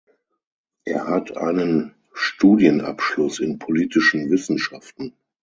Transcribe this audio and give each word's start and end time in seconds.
Er 0.83 1.05
hat 1.09 1.37
einen 1.37 1.93
Studienabschluss 2.15 3.37
in 3.39 3.59
Politischen 3.59 4.31
Wissenschaften. 4.31 5.13